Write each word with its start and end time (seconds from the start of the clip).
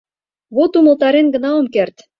Вот 0.55 0.71
умылтарен 0.79 1.27
гына 1.35 1.49
ом 1.59 1.65
керт. 1.73 1.95